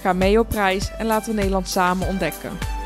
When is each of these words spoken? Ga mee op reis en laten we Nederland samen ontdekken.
Ga 0.00 0.12
mee 0.12 0.38
op 0.38 0.50
reis 0.50 0.90
en 0.98 1.06
laten 1.06 1.30
we 1.30 1.36
Nederland 1.36 1.68
samen 1.68 2.08
ontdekken. 2.08 2.79